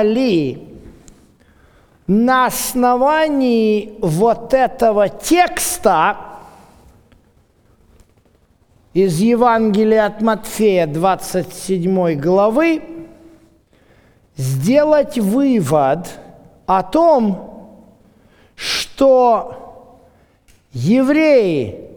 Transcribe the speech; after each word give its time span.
можно 0.00 0.02
ли 0.02 0.66
на 2.06 2.46
основании 2.46 3.94
вот 4.00 4.52
этого 4.54 5.08
текста 5.08 6.16
из 8.92 9.20
Евангелия 9.20 10.06
от 10.06 10.20
Матфея 10.20 10.86
27 10.86 12.18
главы 12.18 12.82
сделать 14.36 15.18
вывод 15.18 16.08
о 16.66 16.82
том, 16.82 17.76
что 18.56 19.86
евреи, 20.72 21.90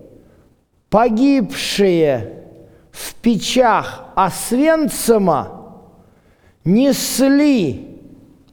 погибшие 0.90 2.44
в 2.92 3.16
печах 3.16 4.06
Освенцима, 4.16 5.64
несли 6.64 7.93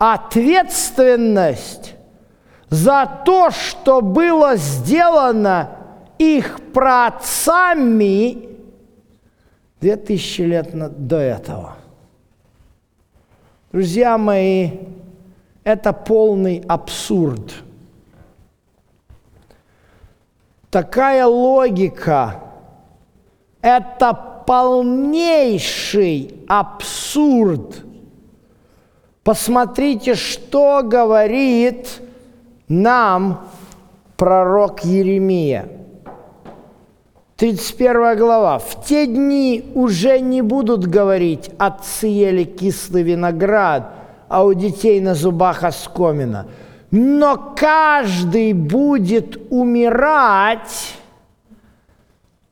ответственность 0.00 1.94
за 2.70 3.06
то, 3.24 3.50
что 3.50 4.00
было 4.00 4.56
сделано 4.56 5.76
их 6.18 6.58
праотцами 6.72 8.48
две 9.80 9.96
тысячи 9.96 10.40
лет 10.42 10.70
до 11.06 11.18
этого. 11.18 11.76
Друзья 13.72 14.16
мои, 14.16 14.70
это 15.64 15.92
полный 15.92 16.64
абсурд. 16.66 17.52
Такая 20.70 21.26
логика– 21.26 22.40
это 23.60 24.14
полнейший 24.46 26.42
абсурд. 26.48 27.89
Посмотрите, 29.24 30.14
что 30.14 30.82
говорит 30.82 32.00
нам 32.68 33.48
пророк 34.16 34.84
Еремия– 34.84 35.68
31 37.40 38.18
глава. 38.18 38.58
«В 38.58 38.84
те 38.84 39.06
дни 39.06 39.72
уже 39.74 40.20
не 40.20 40.42
будут 40.42 40.86
говорить, 40.86 41.50
отцы 41.56 42.06
ели 42.06 42.44
кислый 42.44 43.02
виноград, 43.02 43.94
а 44.28 44.44
у 44.44 44.52
детей 44.52 45.00
на 45.00 45.14
зубах 45.14 45.64
оскомина. 45.64 46.48
Но 46.90 47.54
каждый 47.56 48.52
будет 48.52 49.38
умирать 49.50 50.96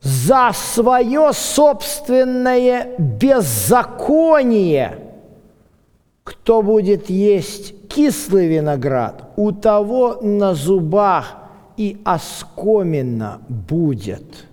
за 0.00 0.52
свое 0.54 1.32
собственное 1.34 2.88
беззаконие. 2.96 4.98
Кто 6.28 6.60
будет 6.60 7.08
есть 7.08 7.88
кислый 7.88 8.48
виноград, 8.48 9.30
у 9.36 9.50
того 9.50 10.18
на 10.20 10.52
зубах 10.52 11.36
и 11.78 11.96
оскомина 12.04 13.40
будет». 13.48 14.44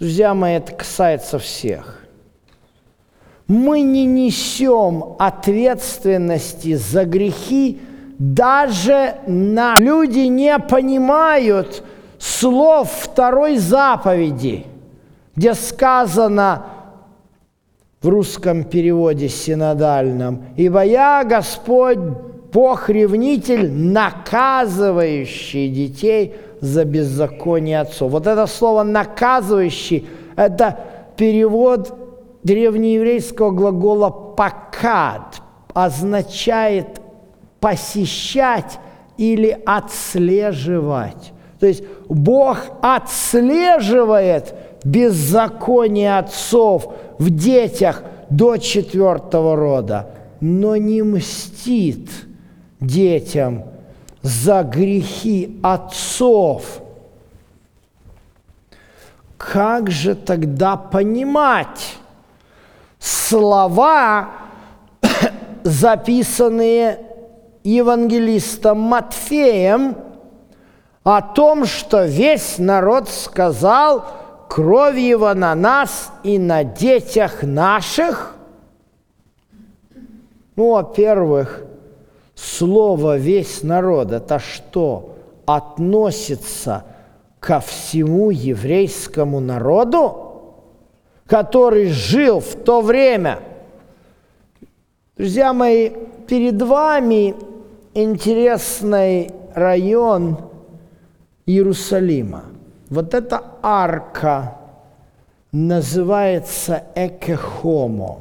Друзья 0.00 0.34
мои, 0.34 0.54
это 0.54 0.72
касается 0.72 1.38
всех. 1.38 2.02
Мы 3.46 3.82
не 3.82 4.04
несем 4.04 5.14
ответственности 5.20 6.74
за 6.74 7.04
грехи, 7.04 7.80
даже 8.18 9.14
на 9.28 9.76
люди 9.78 10.26
не 10.26 10.58
понимают 10.58 11.84
слов 12.18 12.90
второй 12.90 13.58
заповеди, 13.58 14.66
где 15.36 15.54
сказано 15.54 16.64
в 18.00 18.08
русском 18.08 18.64
переводе 18.64 19.28
синодальном, 19.28 20.44
«Ибо 20.56 20.84
я, 20.84 21.24
Господь, 21.24 21.98
Бог-ревнитель, 22.52 23.70
наказывающий 23.70 25.68
детей 25.68 26.34
за 26.60 26.84
беззаконие 26.84 27.80
отцов. 27.80 28.10
Вот 28.10 28.26
это 28.26 28.46
слово 28.46 28.82
«наказывающий»– 28.82 30.08
это 30.36 30.78
перевод 31.16 31.94
древнееврейского 32.42 33.50
глагола 33.50 34.10
«пакад», 34.10 35.42
означает 35.74 37.00
посещать 37.60 38.78
или 39.16 39.58
отслеживать. 39.66 41.32
То 41.60 41.66
есть 41.66 41.82
Бог 42.08 42.58
отслеживает 42.80 44.54
беззаконие 44.84 46.18
отцов 46.18 46.94
в 47.18 47.30
детях 47.30 48.02
до 48.30 48.56
четвертого 48.56 49.56
рода, 49.56 50.10
но 50.40 50.76
не 50.76 51.02
мстит 51.02 52.10
детям– 52.80 53.64
за 54.22 54.62
грехи 54.62 55.58
отцов. 55.62 56.82
Как 59.36 59.90
же 59.90 60.14
тогда 60.14 60.76
понимать 60.76 61.96
слова, 62.98 64.30
записанные 65.62 67.00
евангелистом 67.62 68.80
Матфеем, 68.80 69.96
о 71.04 71.22
том, 71.22 71.64
что 71.64 72.04
весь 72.04 72.58
народ 72.58 73.08
сказал, 73.08 74.04
кровь 74.48 74.98
его 74.98 75.32
на 75.34 75.54
нас 75.54 76.10
и 76.24 76.38
на 76.38 76.64
детях 76.64 77.42
наших? 77.42 78.34
Ну, 80.56 80.72
во-первых, 80.72 81.62
слово 82.34 83.16
«весь 83.16 83.62
народ»– 83.62 84.10
это 84.12 84.38
что? 84.38 85.14
Относится 85.46 86.84
ко 87.38 87.60
всему 87.60 88.30
еврейскому 88.30 89.40
народу, 89.40 90.32
который 91.26 91.86
жил 91.86 92.40
в 92.40 92.54
то 92.56 92.80
время. 92.80 93.38
Друзья 95.16 95.52
мои, 95.52 95.90
перед 96.26 96.60
вами 96.60 97.34
интересный 97.94 99.30
район 99.54 100.38
Иерусалима. 101.46 102.47
Вот 102.90 103.12
эта 103.12 103.42
арка 103.62 104.56
называется 105.52 106.84
Экехомо. 106.94 108.20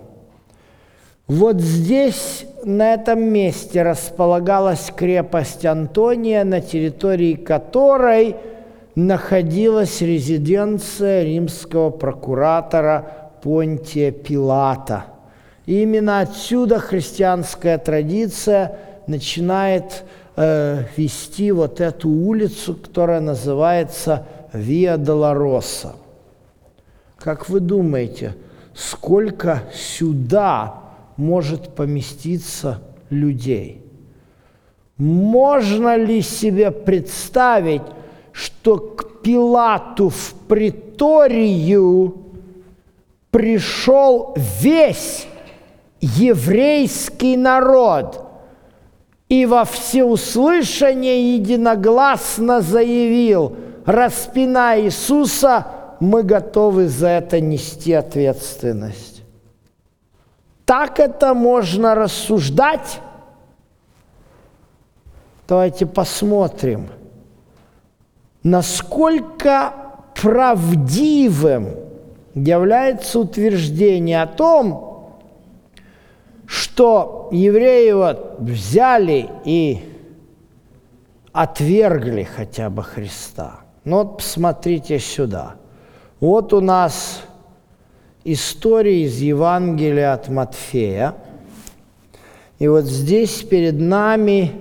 Вот 1.28 1.60
здесь 1.60 2.46
на 2.64 2.94
этом 2.94 3.22
месте 3.22 3.82
располагалась 3.82 4.92
крепость 4.96 5.66
Антония, 5.66 6.44
на 6.44 6.62
территории 6.62 7.36
которой 7.36 8.36
находилась 8.96 10.02
резиденция 10.02 11.24
римского 11.24 11.90
прокуратора 11.90 13.32
Понтия 13.42 14.12
Пилата. 14.12 15.06
И 15.66 15.84
именно 15.84 16.22
отсюда 16.22 16.80
христианская 16.80 17.78
традиция 17.78 18.80
начинает 19.06 20.04
э, 20.36 20.84
вести 20.96 21.52
вот 21.52 21.80
эту 21.80 22.10
улицу, 22.10 22.76
которая 22.76 23.20
называется 23.20 24.26
Виа 24.58 24.98
Долороса. 24.98 25.96
Как 27.18 27.50
вы 27.50 27.60
думаете, 27.60 28.36
сколько 28.74 29.64
сюда 29.74 30.84
может 31.18 31.76
поместиться 31.76 32.82
людей. 33.10 33.82
Можно 34.98 35.96
ли 35.96 36.22
себе 36.22 36.72
представить, 36.72 37.84
что 38.32 38.78
к 38.78 39.22
Пилату 39.22 40.10
в 40.10 40.34
приторию 40.48 42.18
пришел 43.32 44.36
весь 44.62 45.28
еврейский 46.00 47.36
народ 47.36 48.24
и 49.28 49.46
во 49.46 49.66
всеуслышание 49.66 51.36
единогласно 51.36 52.62
заявил, 52.62 53.58
распиная 53.88 54.82
Иисуса, 54.82 55.66
мы 56.00 56.22
готовы 56.22 56.88
за 56.88 57.08
это 57.08 57.42
нести 57.42 57.94
ответственность 57.94 59.18
так 60.68 61.00
это 61.00 61.34
можно 61.34 61.96
рассуждать? 61.96 63.00
Давайте 65.48 65.86
посмотрим, 65.86 66.90
насколько 68.44 69.74
правдивым 70.14 71.70
является 72.36 73.20
утверждение 73.20 74.22
о 74.22 74.28
том, 74.28 75.22
что 76.46 77.30
евреи 77.32 77.94
вот 77.94 78.36
взяли 78.40 79.30
и 79.46 79.90
отвергли 81.32 82.24
хотя 82.24 82.70
бы 82.70 82.84
Христа. 82.84 83.62
Ну 83.88 84.00
вот 84.00 84.18
посмотрите 84.18 85.00
сюда. 85.00 85.56
Вот 86.20 86.52
у 86.52 86.60
нас 86.60 87.22
история 88.26 89.04
из 89.04 89.20
Евангелия 89.22 90.12
от 90.12 90.28
Матфея. 90.28 91.16
И 92.60 92.68
вот 92.68 92.84
здесь 92.84 93.44
перед 93.44 93.80
нами 93.80 94.60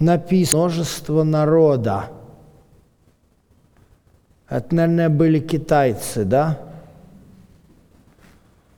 написано 0.00 0.62
множество 0.62 1.22
народа. 1.22 2.10
Это, 4.48 4.74
наверное, 4.74 5.10
были 5.10 5.38
китайцы, 5.38 6.24
да? 6.24 6.58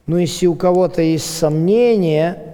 Но 0.05 0.19
если 0.19 0.49
у 0.49 0.55
кого-то 0.55 1.01
есть 1.01 1.39
сомнения, 1.39 2.54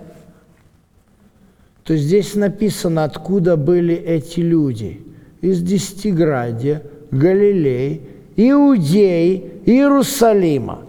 то 1.91 1.97
здесь 1.97 2.37
написано, 2.37 3.03
откуда 3.03 3.57
были 3.57 3.97
эти 3.97 4.39
люди. 4.39 5.05
Из 5.41 5.61
Десятиградия, 5.61 6.85
Галилей, 7.11 8.03
Иудеи, 8.37 9.61
Иерусалима. 9.67 10.83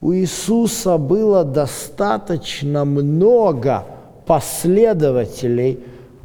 У 0.00 0.12
Иисуса 0.12 0.96
было 0.96 1.42
достаточно 1.42 2.84
много 2.84 3.84
последователей 4.26 5.80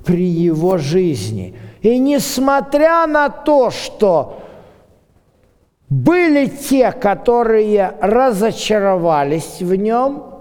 при 0.06 0.28
его 0.28 0.78
жизни. 0.78 1.56
И 1.82 1.98
несмотря 1.98 3.08
на 3.08 3.30
то, 3.30 3.72
что 3.72 4.44
были 5.90 6.46
те, 6.46 6.92
которые 6.92 7.96
разочаровались 8.00 9.58
в 9.60 9.74
нем, 9.74 10.33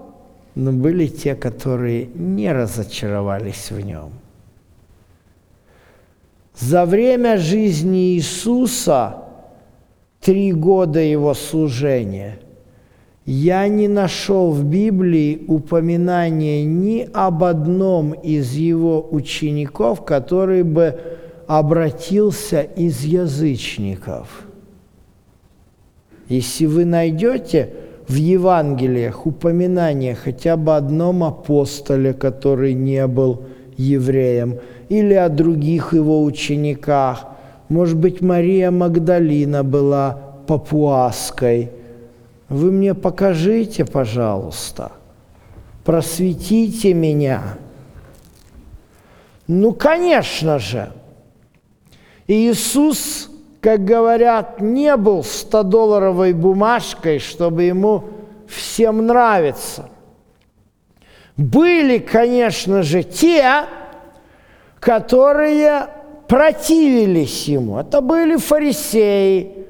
но 0.55 0.71
были 0.71 1.07
те, 1.07 1.35
которые 1.35 2.07
не 2.13 2.51
разочаровались 2.51 3.71
в 3.71 3.79
нем. 3.79 4.11
За 6.57 6.85
время 6.85 7.37
жизни 7.37 8.15
Иисуса, 8.15 9.23
три 10.21 10.53
года 10.53 10.99
его 10.99 11.33
служения, 11.33 12.39
я 13.25 13.67
не 13.67 13.87
нашел 13.87 14.51
в 14.51 14.63
Библии 14.63 15.45
упоминания 15.47 16.65
ни 16.65 17.09
об 17.13 17.43
одном 17.43 18.13
из 18.13 18.53
его 18.53 19.07
учеников, 19.09 20.05
который 20.05 20.63
бы 20.63 20.99
обратился 21.47 22.61
из 22.61 23.03
язычников. 23.03 24.45
Если 26.27 26.65
вы 26.65 26.85
найдете 26.85 27.73
в 28.07 28.15
Евангелиях 28.15 29.25
упоминание 29.25 30.15
хотя 30.15 30.57
бы 30.57 30.75
одном 30.75 31.23
апостоле, 31.23 32.13
который 32.13 32.73
не 32.73 33.07
был 33.07 33.43
евреем, 33.77 34.59
или 34.89 35.13
о 35.13 35.29
других 35.29 35.93
его 35.93 36.23
учениках, 36.23 37.25
может 37.69 37.97
быть, 37.97 38.21
Мария 38.21 38.71
Магдалина 38.71 39.63
была 39.63 40.19
папуаской, 40.47 41.71
вы 42.49 42.71
мне 42.71 42.93
покажите, 42.93 43.85
пожалуйста, 43.85 44.91
просветите 45.85 46.93
меня. 46.93 47.57
Ну, 49.47 49.71
конечно 49.73 50.59
же, 50.59 50.91
Иисус 52.27 53.29
как 53.63 53.85
говорят, 53.85 54.59
не 54.59 54.97
был 54.97 55.21
100-долларовой 55.21 56.33
бумажкой, 56.33 57.19
чтобы 57.19 57.63
ему 57.63 58.03
всем 58.45 59.07
нравиться. 59.07 59.89
Были, 61.37 61.99
конечно 61.99 62.83
же, 62.83 63.03
те, 63.03 63.63
которые 64.81 65.87
противились 66.27 67.47
ему. 67.47 67.79
Это 67.79 68.01
были 68.01 68.35
фарисеи. 68.35 69.65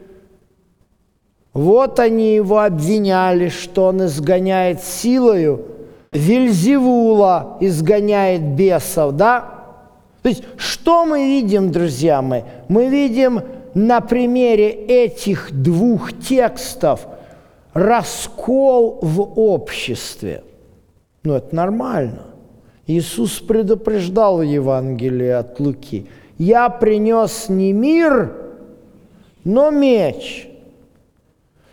Вот 1.54 2.00
они 2.00 2.34
его 2.34 2.62
обвиняли, 2.62 3.50
что 3.50 3.86
он 3.86 4.06
изгоняет 4.06 4.82
силою. 4.82 5.68
Вильзевула 6.12 7.58
изгоняет 7.60 8.42
бесов, 8.42 9.12
да? 9.12 9.66
То 10.24 10.30
есть, 10.30 10.44
что 10.58 11.06
мы 11.06 11.26
видим, 11.26 11.72
друзья 11.72 12.24
мои? 12.24 12.42
Мы 12.70 12.88
видим 12.88 13.44
на 13.74 14.02
примере 14.02 14.70
этих 14.70 15.50
двух 15.52 16.14
текстов 16.20 17.08
раскол 17.74 19.00
в 19.02 19.22
обществе. 19.40 20.44
Ну, 21.24 21.34
это 21.34 21.56
нормально. 21.56 22.24
Иисус 22.86 23.40
предупреждал 23.40 24.38
в 24.38 24.42
Евангелии 24.42 25.30
от 25.30 25.60
Луки. 25.60 26.08
«Я 26.38 26.70
принес 26.70 27.48
не 27.48 27.72
мир, 27.72 28.34
но 29.44 29.72
меч». 29.72 30.50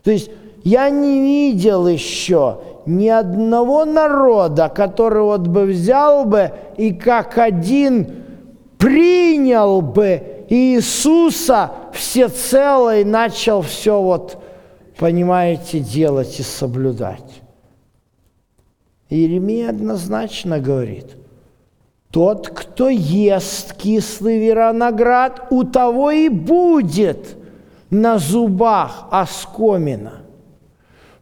То 0.04 0.10
есть 0.10 0.30
я 0.62 0.88
не 0.88 1.20
видел 1.20 1.86
еще 1.86 2.60
ни 2.86 3.08
одного 3.08 3.84
народа, 3.84 4.70
который 4.74 5.22
вот 5.22 5.46
бы 5.46 5.64
взял 5.64 6.24
бы 6.24 6.52
и 6.76 6.92
как 6.92 7.38
один 7.38 8.22
принял 8.78 9.82
бы 9.82 10.22
Иисуса 10.48 11.70
всецело 11.94 12.98
и 12.98 13.04
начал 13.04 13.62
все 13.62 14.00
вот, 14.00 14.42
понимаете, 14.98 15.80
делать 15.80 16.38
и 16.40 16.42
соблюдать. 16.42 17.42
Иеремия 19.08 19.70
однозначно 19.70 20.60
говорит, 20.60 21.16
тот, 22.10 22.48
кто 22.48 22.88
ест 22.88 23.74
кислый 23.74 24.38
виноград, 24.38 25.46
у 25.50 25.64
того 25.64 26.10
и 26.10 26.28
будет 26.28 27.36
на 27.90 28.18
зубах 28.18 29.06
оскомина. 29.10 30.22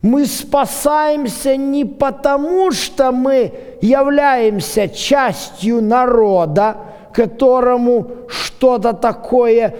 Мы 0.00 0.26
спасаемся 0.26 1.56
не 1.56 1.84
потому, 1.84 2.70
что 2.70 3.10
мы 3.10 3.52
являемся 3.80 4.88
частью 4.88 5.82
народа, 5.82 6.76
которому 7.12 8.10
что-то 8.28 8.92
такое 8.92 9.74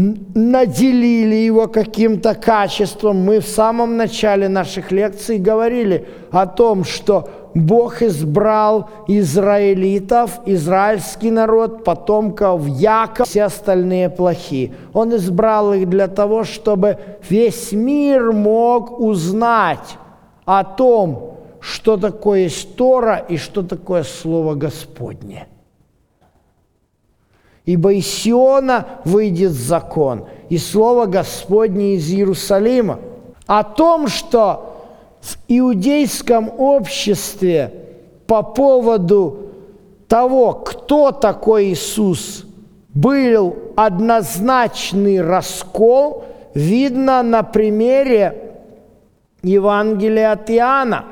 наделили 0.00 1.34
его 1.34 1.68
каким-то 1.68 2.34
качеством. 2.34 3.18
Мы 3.18 3.40
в 3.40 3.46
самом 3.46 3.96
начале 3.96 4.48
наших 4.48 4.92
лекций 4.92 5.38
говорили 5.38 6.06
о 6.30 6.46
том, 6.46 6.84
что 6.84 7.28
Бог 7.54 8.00
избрал 8.00 8.88
израилитов, 9.08 10.40
израильский 10.46 11.30
народ, 11.30 11.84
потомков 11.84 12.66
Якова, 12.66 13.26
все 13.26 13.44
остальные 13.44 14.08
плохие. 14.08 14.72
Он 14.92 15.14
избрал 15.16 15.74
их 15.74 15.88
для 15.88 16.08
того, 16.08 16.44
чтобы 16.44 16.98
весь 17.28 17.72
мир 17.72 18.32
мог 18.32 18.98
узнать 19.00 19.98
о 20.46 20.64
том, 20.64 21.36
что 21.60 21.96
такое 21.98 22.48
Тора 22.76 23.16
и 23.16 23.36
что 23.36 23.62
такое 23.62 24.04
Слово 24.04 24.54
Господне 24.54 25.49
ибо 27.70 27.92
из 27.92 28.06
Сиона 28.06 28.86
выйдет 29.04 29.52
закон, 29.52 30.24
и 30.48 30.58
слово 30.58 31.06
Господне 31.06 31.94
из 31.94 32.10
Иерусалима. 32.10 32.98
О 33.46 33.62
том, 33.62 34.08
что 34.08 34.74
в 35.20 35.36
иудейском 35.46 36.50
обществе 36.58 37.72
по 38.26 38.42
поводу 38.42 39.52
того, 40.08 40.52
кто 40.54 41.12
такой 41.12 41.66
Иисус, 41.66 42.44
был 42.92 43.56
однозначный 43.76 45.20
раскол, 45.20 46.24
видно 46.54 47.22
на 47.22 47.44
примере 47.44 48.56
Евангелия 49.44 50.32
от 50.32 50.50
Иоанна. 50.50 51.04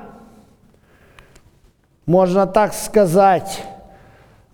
Можно 2.05 2.49
так 2.49 2.75
сказать, 2.75 3.63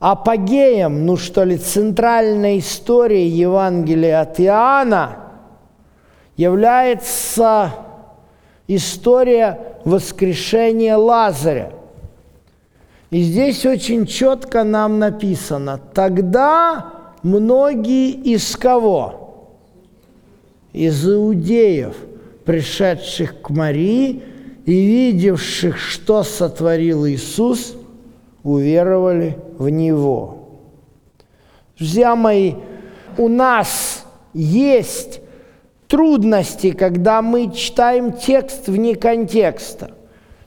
апогеем, 0.04 1.06
ну 1.06 1.16
что 1.16 1.44
ли, 1.44 1.56
центральной 1.56 2.58
истории 2.58 3.24
Евангелия 3.24 4.20
от 4.20 4.38
Иоанна 4.38 5.16
является 6.36 7.72
история 8.68 9.78
воскрешения 9.86 10.98
Лазаря. 10.98 11.72
И 13.08 13.22
здесь 13.22 13.64
очень 13.64 14.04
четко 14.04 14.62
нам 14.62 14.98
написано, 14.98 15.80
тогда 15.94 16.92
многие 17.22 18.10
из 18.10 18.56
кого? 18.56 19.48
Из 20.74 21.08
иудеев, 21.08 21.96
пришедших 22.44 23.40
к 23.40 23.48
Марии 23.48 24.22
и 24.66 24.70
видевших, 24.70 25.78
что 25.78 26.24
сотворил 26.24 27.06
Иисус– 27.06 27.76
уверовали 28.44 29.36
в 29.58 29.68
Него. 29.68 30.38
Друзья 31.76 32.14
мои, 32.14 32.54
у 33.18 33.26
нас 33.26 34.04
есть 34.32 35.20
трудности, 35.88 36.70
когда 36.70 37.20
мы 37.22 37.50
читаем 37.50 38.12
текст 38.12 38.68
вне 38.68 38.94
контекста. 38.94 39.90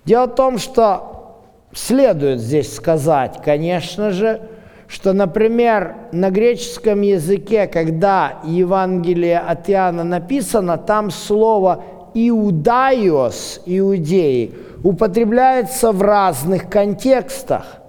Дело 0.05 0.27
в 0.27 0.35
том, 0.35 0.57
что 0.57 1.41
следует 1.73 2.39
здесь 2.39 2.73
сказать, 2.73 3.41
конечно 3.43 4.11
же, 4.11 4.41
что, 4.87 5.11
например, 5.11 5.95
на 6.13 6.29
греческом 6.29 7.01
языке, 7.01 7.67
когда 7.67 8.39
Евангелие 8.45 9.39
от 9.39 9.69
Иоанна 9.69 10.05
написано, 10.05 10.77
там 10.77 11.11
слово 11.11 11.83
«иудaios», 12.13 13.59
«иудеи», 13.65 14.53
употребляется 14.83 15.91
в 15.91 16.01
разных 16.01 16.69
контекстах. 16.69 17.81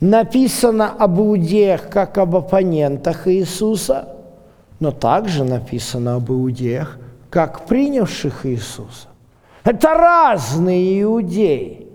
Написано 0.00 0.90
об 0.90 1.18
иудеях 1.18 1.88
как 1.88 2.18
об 2.18 2.36
оппонентах 2.36 3.26
Иисуса, 3.28 4.16
но 4.78 4.90
также 4.90 5.44
написано 5.44 6.16
об 6.16 6.30
иудеях 6.30 6.98
как 7.30 7.66
принявших 7.66 8.44
Иисуса. 8.44 9.08
Это 9.64 9.94
разные 9.94 11.02
иудеи. 11.02 11.88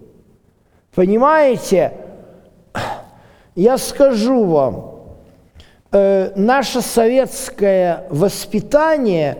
Понимаете? 0.93 1.93
Я 3.55 3.77
скажу 3.77 4.45
вам, 4.45 4.91
э, 5.91 6.31
наше 6.35 6.81
советское 6.81 8.07
воспитание, 8.09 9.37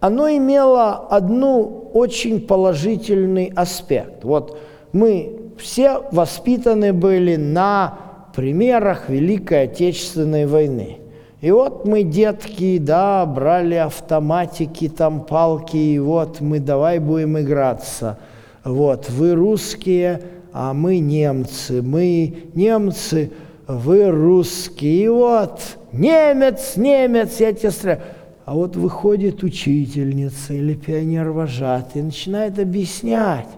оно 0.00 0.28
имело 0.28 1.06
одну 1.08 1.90
очень 1.92 2.46
положительный 2.46 3.52
аспект. 3.56 4.24
Вот 4.24 4.58
мы 4.92 5.45
все 5.58 6.02
воспитаны 6.12 6.92
были 6.92 7.36
на 7.36 7.98
примерах 8.34 9.08
Великой 9.08 9.64
Отечественной 9.64 10.46
войны– 10.46 10.98
и 11.40 11.50
вот 11.50 11.86
мы, 11.86 12.02
детки, 12.02 12.78
да, 12.78 13.26
брали 13.26 13.74
автоматики, 13.74 14.88
там 14.88 15.24
палки, 15.24 15.76
и 15.76 15.98
вот 15.98 16.40
мы 16.40 16.60
давай 16.60 16.98
будем 16.98 17.38
играться. 17.38 18.18
Вот, 18.64 19.10
вы 19.10 19.34
русские, 19.34 20.22
а 20.52 20.72
мы 20.72 20.98
немцы, 20.98 21.82
мы 21.82 22.48
немцы, 22.54 23.30
вы 23.68 24.10
русские. 24.10 25.04
И 25.04 25.08
вот, 25.08 25.60
немец, 25.92 26.76
немец, 26.76 27.38
я 27.38 27.52
тебе 27.52 27.70
стреляю. 27.70 28.00
А 28.46 28.54
вот 28.54 28.76
выходит 28.76 29.42
учительница 29.42 30.54
или 30.54 30.74
пионер-вожатый 30.74 32.00
и 32.00 32.04
начинает 32.04 32.58
объяснять. 32.58 33.48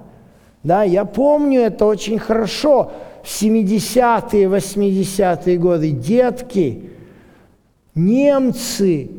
Да, 0.63 0.83
я 0.83 1.05
помню 1.05 1.61
это 1.61 1.87
очень 1.87 2.19
хорошо. 2.19 2.93
В 3.23 3.27
70-е, 3.27 4.49
80-е 4.49 5.59
годы 5.59 5.91
детки– 5.91 6.83
немцы, 7.99 9.11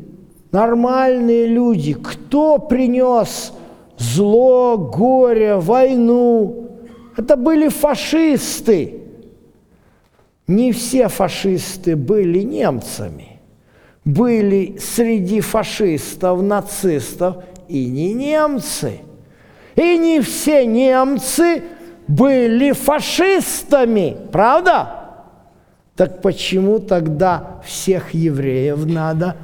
нормальные 0.50 1.46
люди, 1.46 1.94
кто 1.94 2.58
принес 2.58 3.52
зло, 3.98 4.76
горе, 4.78 5.56
войну? 5.56 6.70
Это 7.16 7.36
были 7.36 7.68
фашисты. 7.68 9.02
Не 10.46 10.72
все 10.72 11.08
фашисты 11.08 11.94
были 11.94 12.40
немцами. 12.40 13.40
Были 14.04 14.78
среди 14.78 15.40
фашистов, 15.40 16.42
нацистов 16.42 17.44
и 17.68 17.84
не 17.86 18.14
немцы. 18.14 19.00
И 19.80 19.96
не 19.96 20.20
все 20.20 20.66
немцы 20.66 21.62
были 22.06 22.72
фашистами, 22.72 24.14
правда? 24.30 24.90
Так 25.96 26.20
почему 26.20 26.80
тогда 26.80 27.62
всех 27.64 28.12
евреев 28.12 28.84
надо? 28.84 29.36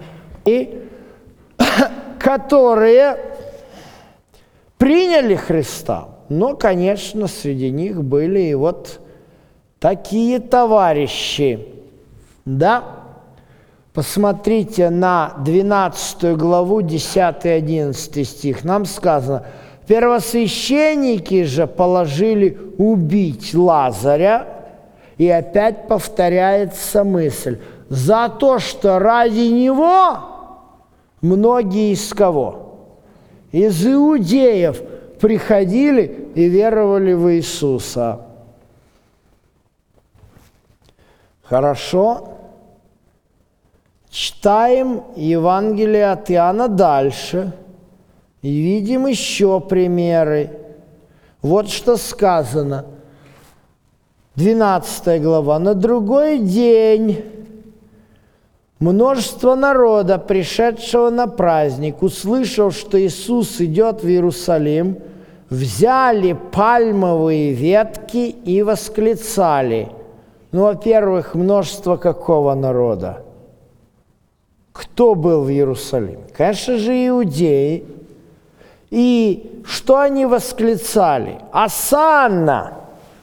И 0.45 0.83
которые 2.19 3.17
приняли 4.77 5.37
Христа. 5.37 6.09
Но, 6.29 6.55
конечно, 6.55 7.29
среди 7.29 7.71
них 7.71 8.05
были 8.05 8.41
и 8.41 8.55
вот 8.55 9.01
такие 9.79 10.39
товарищи. 10.39 11.67
Да? 12.45 12.85
Посмотрите 13.95 14.91
на 14.91 15.33
12 15.39 16.37
главу, 16.37 16.83
10-11 16.83 18.25
стих. 18.25 18.65
Нам 18.65 18.85
сказано, 18.85 19.47
первосвященники 19.87 21.45
же 21.45 21.67
положили 21.67 22.59
убить 22.79 23.55
Лазаря, 23.55 24.47
и 25.19 25.29
опять 25.29 25.89
повторяется 25.89 27.05
мысль. 27.05 27.59
За 27.89 28.29
то, 28.29 28.59
что 28.59 28.99
ради 28.99 29.49
него 29.49 30.19
многие 31.23 31.93
из 31.93 32.13
кого? 32.13 32.81
Из 33.53 33.87
иудеев 33.87 34.83
приходили 35.21 36.31
и 36.35 36.49
веровали 36.49 37.15
в 37.15 37.33
Иисуса. 37.33 38.21
Хорошо. 41.43 42.33
Читаем 44.11 45.05
Евангелие 45.15 46.11
от 46.11 46.31
Иоанна 46.31 46.69
дальше 46.69 47.53
и 48.47 48.51
видим 48.51 49.07
еще 49.07 49.61
примеры. 49.61 50.51
Вот 51.43 51.69
что 51.69 51.97
сказано– 51.97 52.87
12 54.37 55.23
глава. 55.23 55.59
На 55.59 55.75
другой 55.75 56.39
день 56.39 57.25
множество 58.79 59.55
народа, 59.55 60.19
пришедшего 60.19 61.09
на 61.09 61.27
праздник, 61.27 62.03
услышав, 62.03 62.75
что 62.75 63.01
Иисус 63.01 63.61
идет 63.63 64.03
в 64.03 64.07
Иерусалим, 64.07 64.99
взяли 65.49 66.37
пальмовые 66.53 67.53
ветки 67.53 68.29
и 68.29 68.63
восклицали. 68.63 69.89
Ну, 70.53 70.65
во-первых, 70.65 71.35
множество 71.35 71.97
какого 71.97 72.55
народа? 72.55 73.23
Кто 74.73 75.15
был 75.15 75.45
в 75.45 75.51
Иерусалиме? 75.51 76.25
Конечно 76.37 76.77
же, 76.77 76.93
иудеи. 76.93 77.96
И 78.91 79.63
что 79.65 79.99
они 79.99 80.27
восклицали? 80.27 81.41
Асанна! 81.53 82.75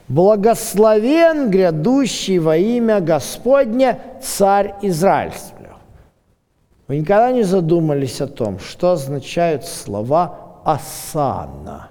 Благословен 0.07 1.49
грядущий 1.49 2.37
во 2.37 2.57
имя 2.57 2.99
Господня 2.99 3.99
царь 4.21 4.75
Израильский. 4.81 5.53
Вы 6.87 6.97
никогда 6.97 7.31
не 7.31 7.43
задумались 7.43 8.19
о 8.21 8.27
том, 8.27 8.59
что 8.59 8.91
означают 8.91 9.65
слова 9.65 10.59
«асана»? 10.65 11.89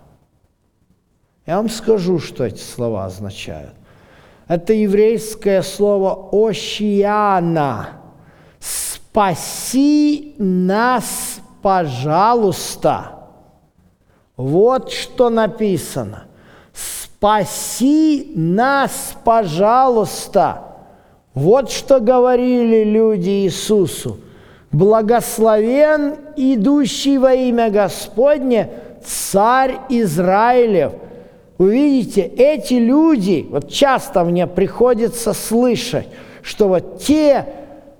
Я 1.47 1.57
вам 1.57 1.71
скажу, 1.71 2.19
что 2.19 2.45
эти 2.45 2.61
слова 2.61 3.07
означают. 3.07 3.73
Это 4.49 4.75
еврейское 4.75 5.62
слово 5.62 6.29
«ощиана». 6.31 7.88
«Спаси 8.61 10.35
нас, 10.38 11.41
пожалуйста». 11.62 13.22
Вот 14.42 14.90
что 14.90 15.30
написано– 15.30 16.25
спаси 17.22 18.32
нас, 18.34 19.14
пожалуйста. 19.22 20.62
Вот 21.34 21.70
что 21.70 22.00
говорили 22.00 22.82
люди 22.82 23.30
Иисусу. 23.44 24.18
Благословен 24.72 26.16
идущий 26.34 27.18
во 27.18 27.32
имя 27.32 27.70
Господне 27.70 28.70
царь 29.04 29.76
Израилев. 29.88 30.94
Вы 31.58 31.75
видите, 31.75 32.22
эти 32.22 32.75
люди, 32.75 33.46
вот 33.49 33.68
часто 33.68 34.25
мне 34.25 34.49
приходится 34.49 35.32
слышать, 35.32 36.08
что 36.42 36.66
вот 36.66 37.00
те 37.02 37.46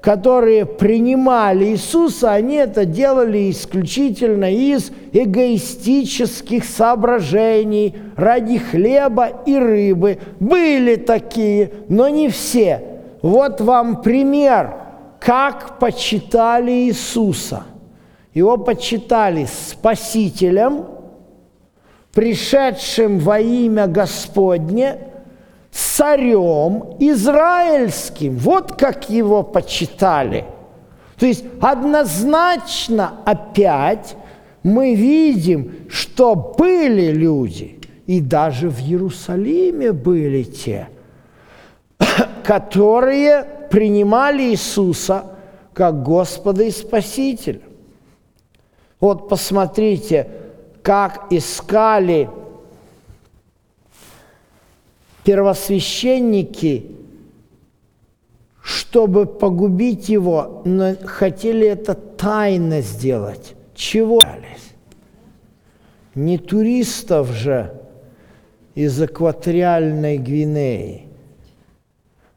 которые 0.03 0.67
принимали 0.67 1.67
Иисуса, 1.67 2.33
они 2.33 2.57
это 2.57 2.85
делали 2.85 3.49
исключительно 3.51 4.53
из 4.53 4.91
эгоистических 5.13 6.65
соображений, 6.65 7.95
ради 8.17 8.59
хлеба 8.59 9.29
и 9.47 9.57
рыбы. 9.57 10.19
Были 10.41 10.97
такие, 10.97 11.71
но 11.89 12.09
не 12.09 12.29
все. 12.29 12.83
Вот 13.23 13.61
вам 13.61 14.03
пример, 14.03 14.75
как 15.21 15.79
почитали 15.79 16.73
Иисуса. 16.73 17.63
Его 18.35 18.57
почитали 18.57 19.47
Спасителем, 19.47 20.87
пришедшим 22.13 23.21
во 23.21 23.39
имя 23.39 23.87
Господне– 23.87 24.99
царем 25.73 26.97
израильским. 27.01 28.37
Вот 28.37 28.77
как 28.77 29.09
его 29.09 29.43
почитали. 29.43 30.45
То 31.19 31.27
есть 31.27 31.45
однозначно 31.61 33.21
опять 33.25 34.17
мы 34.63 34.95
видим, 34.95 35.87
что 35.89 36.35
были 36.35 37.11
люди, 37.11 37.81
и 38.07 38.21
даже 38.21 38.69
в 38.69 38.81
Иерусалиме 38.81 39.93
были 39.93 40.43
те, 40.43 40.89
которые 42.45 43.45
принимали 43.71 44.51
Иисуса 44.51 45.25
как 45.73 46.03
Господа 46.03 46.65
и 46.65 46.71
Спасителя. 46.71 47.61
Вот 49.01 49.29
посмотрите, 49.29 50.29
как 50.83 51.27
искали 51.31 52.29
первосвященники, 55.25 56.87
чтобы 58.63 59.27
погубить 59.27 60.09
его, 60.09 60.63
но 60.65 60.95
хотели 61.05 61.67
это 61.67 61.95
тайно 61.95 62.81
сделать. 62.81 63.55
Чего? 63.75 64.25
Не 66.15 66.39
туристов 66.39 67.31
же 67.31 67.75
из 68.75 69.01
экваториальной 69.03 70.19
Гвинеи. 70.19 71.09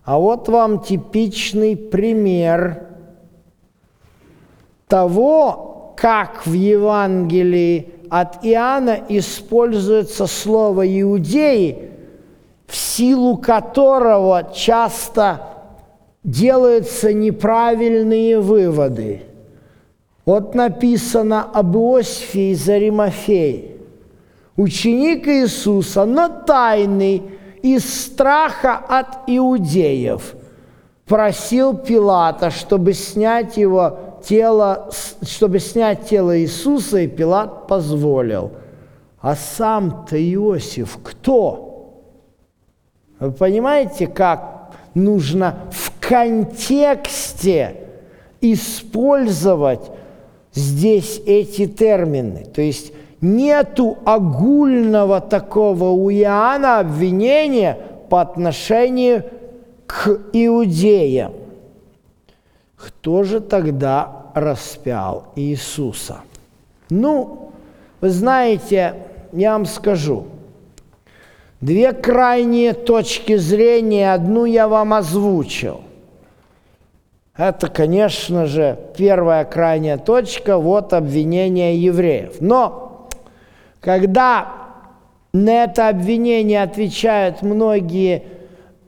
А 0.03 0.19
вот 0.19 0.47
вам 0.49 0.81
типичный 0.81 1.75
пример 1.75 2.87
того, 4.87 5.93
как 5.97 6.45
в 6.45 6.53
Евангелии 6.53 7.89
от 8.09 8.45
Иоанна 8.45 8.99
используется 9.09 10.27
слово 10.27 10.87
«иудеи», 11.01 11.94
в 12.67 12.75
силу 12.75 13.37
которого 13.37 14.51
часто 14.53 15.41
делаются 16.23 17.13
неправильные 17.13 18.39
выводы. 18.39 19.23
Вот 20.25 20.55
написано 20.55 21.43
об 21.43 21.75
Иосифе 21.77 22.51
из 22.51 22.67
Аримафеи. 22.67 23.77
Ученик 24.57 25.27
Иисуса, 25.27 26.05
но 26.05 26.29
тайный, 26.29 27.23
из 27.61 28.05
страха 28.05 28.75
от 28.77 29.27
иудеев, 29.27 30.35
просил 31.05 31.75
Пилата, 31.75 32.51
чтобы 32.51 32.93
снять 32.93 33.57
его 33.57 34.19
тело, 34.23 34.89
чтобы 35.21 35.59
снять 35.59 36.07
тело 36.07 36.39
Иисуса, 36.39 36.99
и 36.99 37.07
Пилат 37.07 37.67
позволил. 37.67 38.51
А 39.19 39.35
сам-то 39.35 40.15
Иосиф 40.15 40.99
кто? 41.03 41.64
Вы 43.19 43.31
понимаете, 43.31 44.07
как 44.07 44.71
нужно 44.93 45.57
в 45.71 45.91
контексте 45.99 47.77
использовать 48.41 49.91
здесь 50.53 51.21
эти 51.25 51.67
термины. 51.67 52.45
То 52.45 52.61
есть 52.61 52.93
нету 53.21 53.97
огульного 54.05 55.21
такого 55.21 55.89
у 55.89 56.11
Иоанна 56.11 56.79
обвинения 56.79 57.77
по 58.09 58.21
отношению 58.21 59.23
к 59.87 60.19
иудеям. 60.33 61.33
Кто 62.75 63.23
же 63.23 63.39
тогда 63.39 64.27
распял 64.33 65.27
Иисуса? 65.35 66.21
Ну, 66.89 67.51
вы 68.01 68.09
знаете, 68.09 68.95
я 69.31 69.53
вам 69.53 69.65
скажу, 69.65 70.25
две 71.61 71.93
крайние 71.93 72.73
точки 72.73 73.37
зрения, 73.37 74.13
одну 74.13 74.45
я 74.45 74.67
вам 74.67 74.93
озвучил. 74.93 75.81
Это, 77.37 77.67
конечно 77.67 78.45
же, 78.45 78.79
первая 78.97 79.43
крайняя 79.43 79.97
точка, 79.97 80.57
вот 80.57 80.93
обвинение 80.93 81.77
евреев. 81.77 82.37
Но 82.39 83.09
когда 83.81 84.53
на 85.33 85.63
это 85.65 85.89
обвинение 85.89 86.63
отвечают 86.63 87.41
многие 87.41 88.23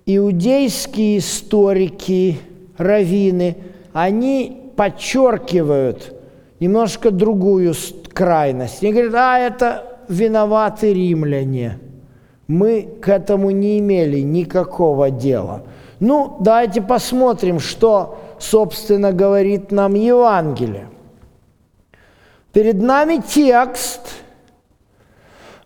иудейские 0.05 1.17
историки, 1.17 2.39
раввины, 2.77 3.57
они 3.91 4.71
подчеркивают 4.77 6.13
немножко 6.59 7.11
другую 7.11 7.73
крайность. 8.13 8.81
Они 8.81 8.93
говорят, 8.93 9.15
а 9.15 9.39
это 9.39 9.99
виноваты 10.07 10.93
римляне. 10.93 11.79
Мы 12.47 12.83
к 13.01 13.09
этому 13.09 13.51
не 13.51 13.79
имели 13.79 14.19
никакого 14.21 15.11
дела. 15.11 15.63
Ну, 15.99 16.37
давайте 16.39 16.81
посмотрим, 16.81 17.59
что 17.59 18.17
собственно, 18.39 19.11
говорит 19.11 19.71
нам 19.71 19.93
Евангелие. 19.93 20.89
Перед 22.53 22.81
нами 22.81 23.21
текст, 23.21 24.01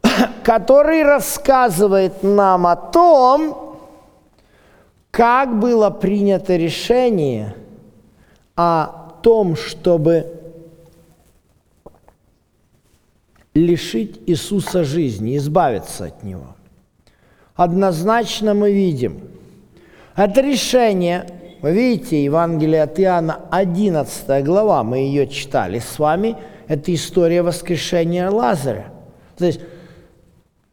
который 0.43 1.03
рассказывает 1.03 2.23
нам 2.23 2.67
о 2.67 2.75
том, 2.75 3.77
как 5.11 5.59
было 5.59 5.89
принято 5.89 6.55
решение 6.55 7.55
о 8.55 9.15
том, 9.21 9.55
чтобы 9.55 10.39
лишить 13.53 14.21
Иисуса 14.25 14.83
жизни, 14.83 15.37
избавиться 15.37 16.05
от 16.05 16.23
Него. 16.23 16.55
Однозначно 17.63 18.55
мы 18.55 18.71
видим, 18.71 19.19
это 20.15 20.41
решение 20.41 21.27
вы 21.61 21.73
видите, 21.73 22.23
Евангелие 22.23 22.81
от 22.81 22.99
Иоанна, 22.99 23.39
11 23.51 24.43
глава, 24.43 24.83
мы 24.83 24.97
ее 24.97 25.27
читали 25.27 25.77
с 25.77 25.99
вами, 25.99 26.35
это 26.67 26.91
история 26.91 27.43
воскрешения 27.43 28.31
Лазаря. 28.31 28.87
То 29.37 29.45
есть 29.45 29.59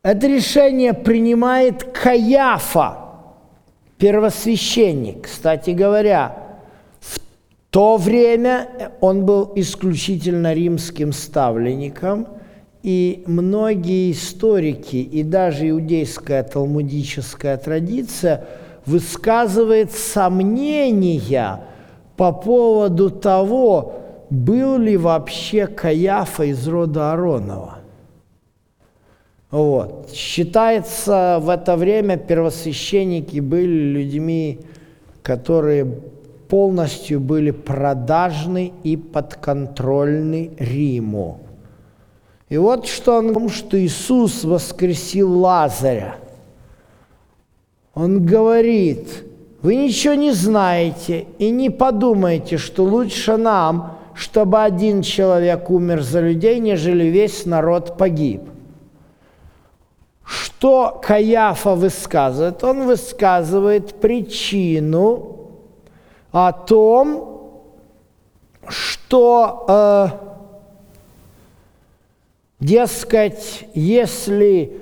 это 0.03 0.27
решение 0.29 0.94
принимает 0.94 1.85
Каяфа, 1.85 2.96
первосвященник. 3.98 5.24
Кстати 5.27 5.72
говоря, 5.72 6.38
в 7.01 7.20
то 7.68 7.98
время 7.98 8.92
он 9.03 9.27
был 9.27 9.53
исключительно 9.57 10.55
римским 10.55 11.12
ставленником, 11.12 12.29
и 12.83 13.25
многие 13.27 14.12
историки, 14.12 14.97
и 14.97 15.23
даже 15.23 15.71
иудейская 15.71 16.43
талмудическая 16.43 17.57
традиция– 17.57 18.45
высказывает 18.88 19.93
сомнения 19.93 21.61
по 22.17 22.33
поводу 22.33 23.11
того, 23.11 23.95
был 24.31 24.79
ли 24.79 24.97
вообще 24.97 25.67
Каяфа 25.67 26.45
из 26.45 26.67
рода 26.67 27.12
Аронова. 27.12 27.79
Вот. 29.51 30.11
Считается, 30.12 31.38
в 31.41 31.49
это 31.49 31.77
время 31.77 32.17
первосвященники 32.17 33.41
были 33.41 33.93
людьми, 33.93 34.61
которые 35.23 35.87
полностью 36.49 37.21
были 37.21 37.51
продажны 37.51 38.73
и 38.83 38.97
подконтрольны 38.97 40.51
Риму. 40.59 41.41
И 42.48 42.56
вот 42.56 42.87
что 42.87 43.18
он, 43.18 43.48
что 43.48 43.78
Иисус 43.78 44.44
воскресил 44.44 45.38
Лазаря– 45.38 46.16
он 47.98 48.24
говорит, 48.24 49.24
вы 49.61 49.74
ничего 49.74 50.14
не 50.14 50.30
знаете 50.30 51.26
и 51.38 51.50
не 51.50 51.68
подумайте, 51.68 52.56
что 52.56 52.84
лучше 52.84 53.37
нам, 53.37 53.98
чтобы 54.14 54.62
один 54.62 55.02
человек 55.02 55.68
умер 55.68 56.02
за 56.02 56.20
людей, 56.20 56.61
нежели 56.61 57.06
весь 57.06 57.44
народ 57.44 57.98
погиб. 57.98 58.42
Что 60.24 61.00
Каяфа 61.02 61.74
высказывает? 61.74 62.62
Он 62.62 62.87
высказывает 62.87 64.00
причину 64.00 65.50
о 66.30 66.52
том, 66.52 67.50
что, 68.68 69.64
э, 69.66 70.08
дескать, 72.61 73.66
если 73.75 74.81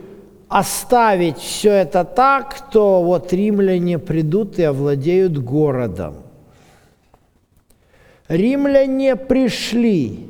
оставить 0.49 1.39
все 1.39 1.73
это 1.73 2.05
так, 2.05 2.71
то 2.71 3.03
вот 3.03 3.33
римляне 3.33 3.99
придут 3.99 4.59
и 4.59 4.62
овладеют 4.62 5.39
городом. 5.39 6.17
Римляне 8.29 9.17
пришли 9.17 10.27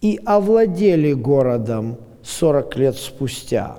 и 0.00 0.20
овладели 0.24 1.12
городом 1.12 1.96
40 2.22 2.76
лет 2.76 2.96
спустя. 2.96 3.78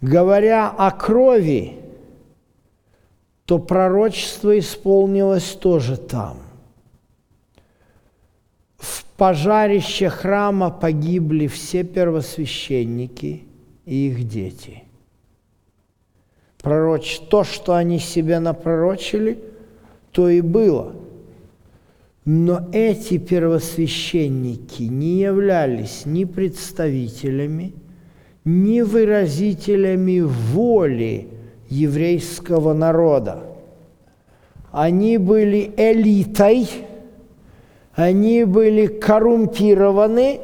Говоря 0.00 0.68
о 0.68 0.90
крови, 0.90 1.78
то 3.46 3.58
пророчество 3.58 4.58
исполнилось 4.58 5.52
тоже 5.52 5.96
там 5.96 6.43
пожарище 9.16 10.08
храма 10.08 10.70
погибли 10.70 11.46
все 11.46 11.84
первосвященники 11.84 13.44
и 13.84 14.08
их 14.08 14.28
дети. 14.28 14.82
Пророч, 16.62 17.20
то, 17.30 17.44
что 17.44 17.74
они 17.74 17.98
себе 17.98 18.40
напророчили, 18.40 19.38
то 20.12 20.28
и 20.28 20.40
было. 20.40 20.94
Но 22.24 22.68
эти 22.72 23.18
первосвященники 23.18 24.84
не 24.84 25.20
являлись 25.20 26.06
ни 26.06 26.24
представителями, 26.24 27.74
ни 28.44 28.80
выразителями 28.80 30.20
воли 30.20 31.28
еврейского 31.68 32.72
народа. 32.72 33.42
Они 34.72 35.18
были 35.18 35.72
элитой– 35.76 36.68
они 37.94 38.44
были 38.44 38.86
коррумпированы, 38.86 40.40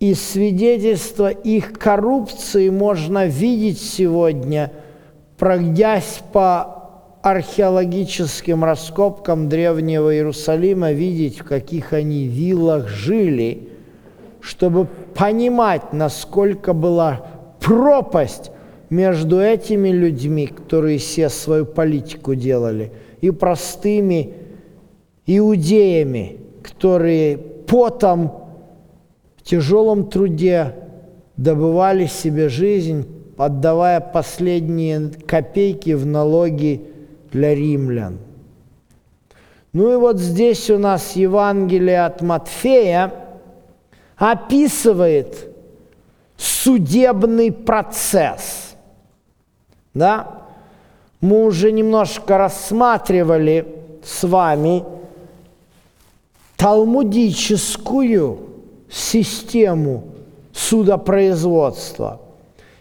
и 0.00 0.14
свидетельство 0.14 1.28
их 1.30 1.72
коррупции 1.72 2.68
можно 2.68 3.26
видеть 3.26 3.80
сегодня, 3.80 4.72
пройдясь 5.36 6.20
по 6.32 6.78
археологическим 7.22 8.64
раскопкам 8.64 9.48
древнего 9.48 10.14
Иерусалима, 10.14 10.92
видеть, 10.92 11.40
в 11.40 11.44
каких 11.44 11.92
они 11.92 12.26
виллах 12.26 12.88
жили, 12.88 13.68
чтобы 14.40 14.86
понимать, 15.14 15.92
насколько 15.92 16.72
была 16.72 17.26
пропасть 17.60 18.52
между 18.88 19.40
этими 19.40 19.88
людьми, 19.88 20.46
которые 20.46 20.98
все 20.98 21.28
свою 21.28 21.66
политику 21.66 22.34
делали, 22.34 22.92
и 23.20 23.30
простыми 23.30 24.34
иудеями, 25.26 26.38
которые 26.78 27.38
потом 27.38 28.50
в 29.36 29.42
тяжелом 29.42 30.08
труде 30.08 30.76
добывали 31.36 32.06
себе 32.06 32.48
жизнь, 32.48 33.04
отдавая 33.36 33.98
последние 33.98 35.10
копейки 35.26 35.94
в 35.94 36.06
налоги 36.06 36.84
для 37.32 37.52
римлян. 37.52 38.18
Ну 39.72 39.92
и 39.92 39.96
вот 39.96 40.20
здесь 40.20 40.70
у 40.70 40.78
нас 40.78 41.16
Евангелие 41.16 42.04
от 42.04 42.22
Матфея 42.22 43.12
описывает 44.16 45.52
судебный 46.36 47.50
процесс. 47.50 48.76
Да? 49.94 50.44
Мы 51.20 51.44
уже 51.44 51.72
немножко 51.72 52.38
рассматривали 52.38 53.66
с 54.04 54.22
вами 54.22 54.84
талмудическую 56.58 58.40
систему 58.90 60.04
судопроизводства. 60.52 62.20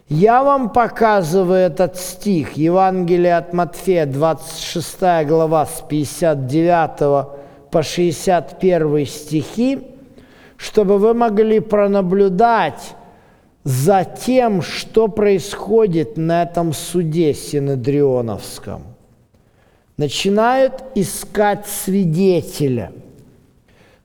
Я 0.10 0.44
вам 0.44 0.72
показываю 0.72 1.60
этот 1.60 1.96
стих, 1.98 2.54
Евангелие 2.54 3.38
от 3.38 3.54
Матфея, 3.54 4.06
26 4.06 5.28
глава, 5.28 5.66
с 5.66 5.82
59 5.88 7.28
по 7.70 7.84
61 7.84 9.06
стихи, 9.06 9.88
чтобы 10.56 10.98
вы 10.98 11.14
могли 11.14 11.60
пронаблюдать 11.60 12.96
за 13.64 14.06
тем, 14.06 14.62
что 14.64 15.08
происходит 15.08 16.18
на 16.18 16.44
этом 16.44 16.74
суде 16.74 17.34
Синедрионовском. 17.34 18.82
Начинают 19.98 20.84
искать 20.96 21.68
свидетеля. 21.68 22.92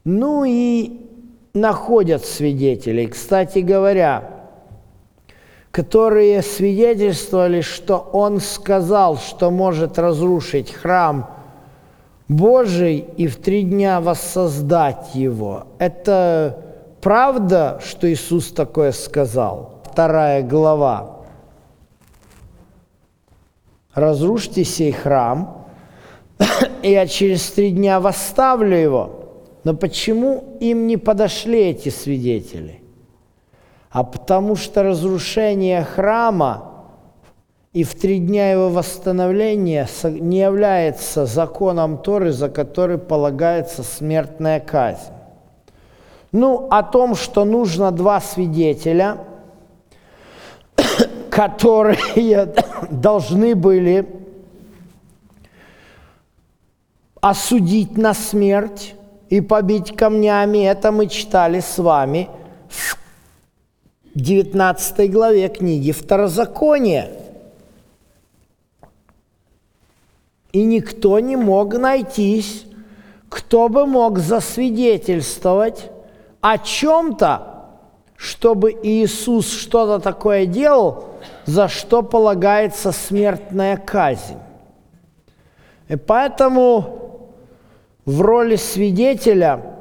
Ну 0.05 0.45
и 0.45 1.07
находят 1.55 2.25
свидетелей. 2.25 3.07
Кстати 3.07 3.61
говоря, 3.61 4.43
которые 5.71 6.43
свидетельствовали, 6.43 7.61
что 7.61 7.99
он 7.99 8.41
сказал, 8.41 9.17
что 9.17 9.51
может 9.51 9.99
разрушить 9.99 10.73
храм 10.73 11.31
Божий 12.29 12.99
и 13.17 13.27
в 13.27 13.37
три 13.37 13.63
дня 13.63 14.01
воссоздать 14.01 15.15
его. 15.15 15.67
Это 15.79 16.59
правда, 17.01 17.81
что 17.85 18.11
Иисус 18.11 18.53
такое 18.53 18.93
сказал? 18.93 19.83
Вторая 19.85 20.43
глава. 20.43 21.19
Разрушьте 23.95 24.65
сей 24.65 24.93
храм, 24.93 25.67
и 26.83 26.91
я 26.93 27.07
через 27.07 27.51
три 27.51 27.71
дня 27.71 28.01
восставлю 28.01 28.77
его. 28.77 29.22
Но 29.65 29.75
почему 29.75 30.57
им 30.61 30.87
не 30.87 30.97
подошли 30.97 31.61
эти 31.71 31.89
свидетели? 31.89 32.83
А 33.91 34.03
потому 34.03 34.57
что 34.57 34.83
разрушение 34.83 35.85
храма 35.85 36.73
и 37.73 37.85
в 37.85 37.95
три 37.95 38.19
дня 38.19 38.51
его 38.51 38.69
восстановления 38.69 39.89
не 40.05 40.41
является 40.41 41.27
законом 41.27 41.99
Торы, 41.99 42.33
за 42.33 42.49
который 42.49 42.99
полагается 42.99 43.83
смертная 43.83 44.61
казнь. 44.61 45.13
Ну, 46.33 46.67
о 46.71 46.83
том, 46.83 47.15
что 47.15 47.45
нужно 47.45 47.91
два 47.93 48.21
свидетеля, 48.21 49.19
которые 51.31 52.55
должны 52.91 53.55
были 53.55 54.07
осудить 57.21 57.97
на 57.97 58.15
смерть 58.15 58.95
и 59.33 59.41
побить 59.41 59.97
камнями, 59.97 60.59
это 60.59 60.93
мы 60.93 61.07
читали 61.07 61.61
с 61.61 61.79
вами 61.79 62.29
в 62.69 62.99
19 64.15 65.11
главе 65.11 65.49
книги 65.49 65.91
Второзакония. 65.91 67.09
И 70.53 70.63
никто 70.63 71.19
не 71.19 71.37
мог 71.37 71.73
найтись, 71.79 72.67
кто 73.31 73.71
бы 73.71 73.87
мог 73.87 74.19
засвидетельствовать 74.19 75.91
о 76.43 76.59
чем-то, 76.59 77.71
чтобы 78.17 78.79
Иисус 78.83 79.51
что-то 79.51 79.99
такое 79.99 80.45
делал, 80.45 81.07
за 81.47 81.69
что 81.69 82.03
полагается 82.03 82.93
смертная 82.93 83.79
казнь. 83.79 84.37
И 85.89 85.97
поэтому 85.97 87.12
в 88.05 88.21
роли 88.21 88.57
свидетеля 88.57 89.77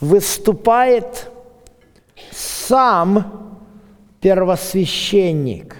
выступает 0.00 1.30
сам 2.30 3.60
первосвященник, 4.20 5.76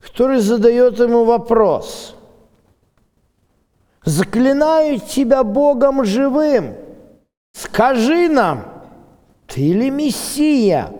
который 0.00 0.38
задает 0.38 0.98
ему 0.98 1.24
вопрос. 1.24 2.16
«Заклинаю 4.04 4.98
тебя 4.98 5.44
Богом 5.44 6.04
живым, 6.04 6.74
Скажи 7.52 8.28
нам, 8.28 8.64
ты 9.46 9.72
ли 9.72 9.90
Мессия, 9.90 10.92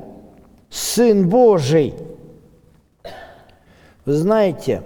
Сын 0.68 1.28
Божий? 1.28 1.94
Вы 4.04 4.12
знаете, 4.12 4.82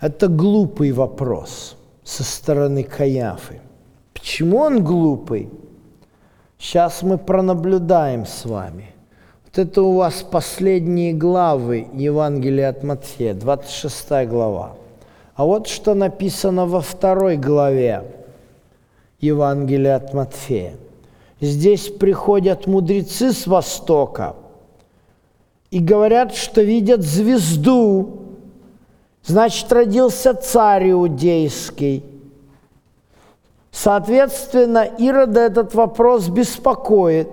это 0.00 0.28
глупый 0.28 0.92
вопрос 0.92 1.76
со 2.06 2.22
стороны 2.22 2.84
Каяфы. 2.84 3.60
Почему 4.14 4.58
он 4.58 4.84
глупый? 4.84 5.50
Сейчас 6.56 7.02
мы 7.02 7.18
пронаблюдаем 7.18 8.24
с 8.24 8.44
вами. 8.44 8.94
Вот 9.44 9.58
это 9.58 9.82
у 9.82 9.96
вас 9.96 10.22
последние 10.22 11.12
главы 11.12 11.88
Евангелия 11.92 12.68
от 12.68 12.84
Матфея, 12.84 13.34
26 13.34 14.28
глава. 14.28 14.76
А 15.34 15.44
вот 15.44 15.66
что 15.66 15.94
написано 15.94 16.66
во 16.66 16.80
второй 16.80 17.36
главе 17.36 18.04
Евангелия 19.18 19.96
от 19.96 20.14
Матфея. 20.14 20.76
Здесь 21.40 21.88
приходят 21.88 22.68
мудрецы 22.68 23.32
с 23.32 23.48
Востока 23.48 24.36
и 25.72 25.80
говорят, 25.80 26.34
что 26.34 26.62
видят 26.62 27.02
звезду, 27.02 28.25
значит, 29.26 29.70
родился 29.72 30.34
царь 30.34 30.90
иудейский. 30.90 32.04
Соответственно, 33.70 34.88
Ирода 34.98 35.40
этот 35.40 35.74
вопрос 35.74 36.28
беспокоит. 36.28 37.28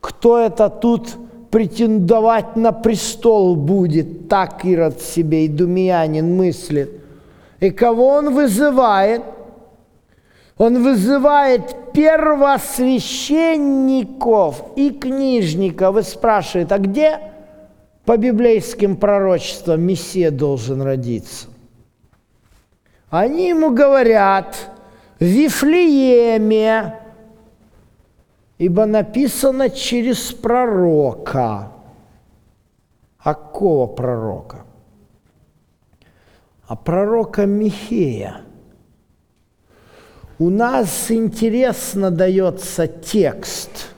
Кто 0.00 0.38
это 0.38 0.68
тут 0.68 1.10
претендовать 1.50 2.56
на 2.56 2.72
престол 2.72 3.54
будет? 3.54 4.28
Так 4.28 4.64
Ирод 4.64 5.00
себе, 5.00 5.44
и 5.44 5.48
думиянин 5.48 6.36
мыслит. 6.36 6.90
И 7.60 7.70
кого 7.70 8.08
он 8.08 8.34
вызывает– 8.34 9.22
он 10.62 10.82
вызывает 10.82 11.92
первосвященников 11.92 14.62
и 14.76 14.90
книжников 14.90 15.96
и 15.96 16.02
спрашивает, 16.02 16.70
а 16.70 16.78
где 16.78 17.18
по 18.04 18.16
библейским 18.16 18.96
пророчествам 18.96 19.80
Мессия 19.82 20.30
должен 20.30 20.82
родиться? 20.82 21.48
Они 23.10 23.48
ему 23.48 23.74
говорят, 23.74 24.70
в 25.18 25.24
Вифлееме, 25.24 26.98
ибо 28.58 28.86
написано 28.86 29.70
через 29.70 30.32
пророка. 30.32 31.72
А 33.18 33.34
какого 33.34 33.86
пророка? 33.86 34.64
А 36.66 36.74
пророка 36.74 37.46
Михея– 37.46 38.40
у 40.42 40.50
нас 40.50 41.08
интересно 41.12 42.10
дается 42.10 42.88
текст. 42.88 43.91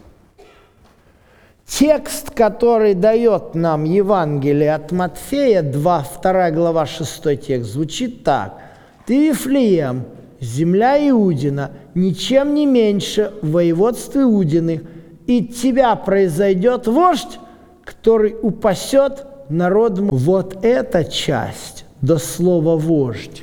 Текст, 1.66 2.30
который 2.30 2.94
дает 2.94 3.54
нам 3.54 3.84
Евангелие 3.84 4.74
от 4.74 4.92
Матфея, 4.92 5.62
2, 5.62 6.06
2 6.22 6.50
глава, 6.50 6.86
6 6.86 7.40
текст, 7.40 7.72
звучит 7.72 8.22
так. 8.22 8.58
«Ты, 9.06 9.28
Вифлеем, 9.28 10.04
земля 10.40 10.96
Иудина, 11.08 11.70
ничем 11.94 12.54
не 12.54 12.66
меньше 12.66 13.32
в 13.42 13.52
воеводстве 13.52 14.22
Иудиных, 14.22 14.82
и 15.26 15.44
тебя 15.46 15.94
произойдет 15.96 16.86
вождь, 16.86 17.38
который 17.82 18.34
упасет 18.40 19.26
народ. 19.48 19.98
Вот 19.98 20.64
эта 20.64 21.04
часть 21.04 21.86
до 22.00 22.18
слова 22.18 22.76
«вождь» 22.76 23.42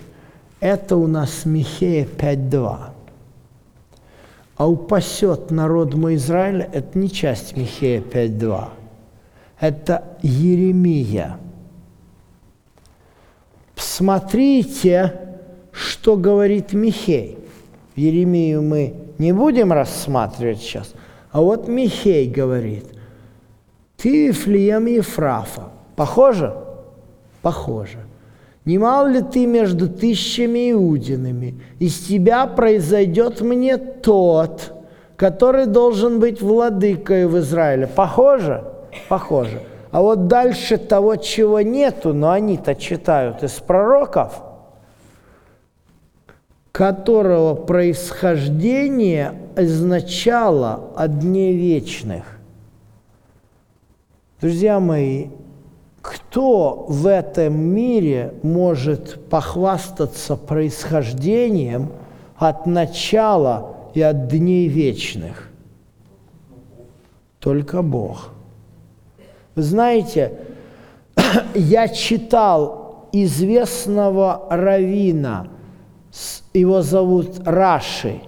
Это 0.62 0.96
у 0.96 1.08
нас 1.08 1.44
Михея 1.46 2.06
5.2. 2.06 2.91
А 4.62 4.68
упасет 4.68 5.50
народ 5.50 5.96
мой 5.96 6.18
Израиля– 6.18 6.70
это 6.72 6.96
не 6.96 7.10
часть 7.10 7.58
Михея 7.58 8.00
5.2. 8.00 8.70
Это 9.60 10.04
Еремия. 10.22 11.40
Смотрите, 13.76 15.40
что 15.72 16.16
говорит 16.16 16.74
Михей. 16.74 17.40
Еремию 17.96 18.62
мы 18.62 18.94
не 19.18 19.32
будем 19.32 19.74
рассматривать 19.74 20.60
сейчас. 20.60 20.94
А 21.32 21.42
вот 21.42 21.68
Михей 21.68 22.30
говорит, 22.30 22.86
ты 23.98 24.28
Вифлеем 24.28 24.86
Ефрафа. 24.86 25.70
Похоже? 25.96 26.54
Похоже. 27.42 27.98
Не 28.66 28.78
мал 28.78 29.08
ли 29.08 29.24
ты 29.24 29.48
между 29.48 29.90
тысячами 29.90 30.72
иудинами? 30.72 31.60
Из 31.80 31.98
тебя 31.98 32.46
произойдет 32.46 33.42
мне 33.42 33.80
тот, 34.02 34.74
который 35.16 35.66
должен 35.66 36.20
быть 36.20 36.42
владыкой 36.42 37.28
в 37.28 37.38
Израиле. 37.40 37.88
Похоже? 37.88 38.64
Похоже. 39.08 39.62
А 39.92 40.02
вот 40.02 40.28
дальше 40.28 40.78
того, 40.78 41.18
чего 41.18 41.62
нету, 41.62 42.14
но 42.14 42.32
они-то 42.32 42.76
читают 42.76 43.44
из 43.44 43.52
пророков, 43.52 44.42
которого 46.72 47.56
происхождение 47.56 49.34
означало 49.56 50.92
о 50.96 51.08
дне 51.08 51.52
вечных. 51.52 52.24
Друзья 54.40 54.80
мои, 54.80 55.28
кто 56.02 56.86
в 56.88 57.06
этом 57.06 57.60
мире 57.60 58.34
может 58.42 59.30
похвастаться 59.30 60.36
происхождением 60.36 61.90
от 62.38 62.66
начала 62.66 63.71
и 63.94 64.02
от 64.02 64.28
дней 64.28 64.68
вечных? 64.68 65.50
Только 67.40 67.82
Бог. 67.82 68.30
Вы 69.56 69.64
знаете, 69.64 70.34
я 71.56 71.88
читал 71.88 73.10
известного 73.12 74.48
равина, 74.50 75.48
его 76.54 76.82
зовут 76.82 77.42
Раши, 77.46 78.22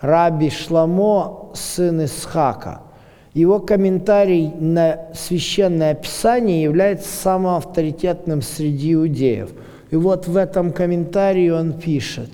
Раби 0.00 0.50
Шламо, 0.50 1.50
сын 1.54 2.04
Исхака– 2.04 2.82
его 3.34 3.60
комментарий 3.60 4.52
на 4.60 5.06
священное 5.14 5.94
писание 5.94 6.62
является 6.62 7.08
самым 7.08 7.56
авторитетным 7.56 8.42
среди 8.42 8.92
иудеев. 8.92 9.50
И 9.90 9.96
вот 9.96 10.26
в 10.26 10.36
этом 10.36 10.70
комментарии 10.70 11.48
он 11.48 11.72
пишет, 11.72 12.28